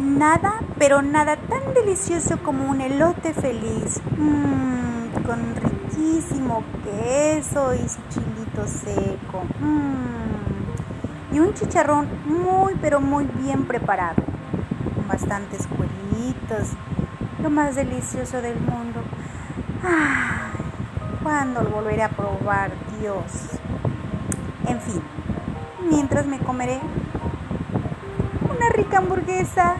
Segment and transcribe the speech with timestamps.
[0.00, 8.00] Nada, pero nada tan delicioso como un elote feliz, mmm, con riquísimo queso y su
[8.08, 14.22] chilito seco, mmm, y un chicharrón muy, pero muy bien preparado,
[14.94, 16.70] con bastantes cueritos,
[17.42, 19.02] lo más delicioso del mundo.
[19.84, 20.60] Ay,
[21.22, 23.50] ¿Cuándo lo volveré a probar, Dios?
[24.66, 25.02] En fin,
[25.90, 26.80] mientras me comeré
[28.48, 29.76] una rica hamburguesa.